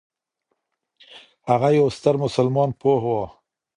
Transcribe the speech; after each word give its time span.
هغه 1.49 1.69
یو 1.77 1.87
ستر 1.97 2.15
مسلمان 2.23 2.69
پوه 2.79 3.01
و. 3.03 3.07